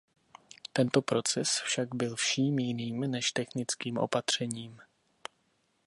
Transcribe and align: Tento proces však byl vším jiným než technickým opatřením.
Tento 0.73 1.01
proces 1.01 1.49
však 1.59 1.95
byl 1.95 2.15
vším 2.15 2.59
jiným 2.59 3.01
než 3.01 3.31
technickým 3.31 3.97
opatřením. 3.97 4.81